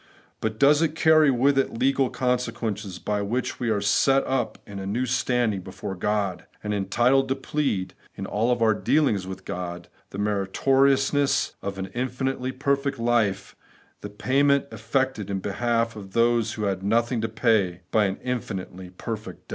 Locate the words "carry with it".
0.95-1.77